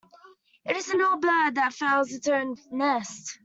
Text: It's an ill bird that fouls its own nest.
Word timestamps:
It's 0.65 0.89
an 0.89 0.99
ill 0.99 1.17
bird 1.19 1.53
that 1.53 1.75
fouls 1.75 2.11
its 2.11 2.27
own 2.27 2.55
nest. 2.71 3.37